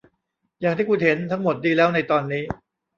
[0.61, 2.43] อย่างที่คุณเห็น ทั้งหมดดีแล้วในตอนนี้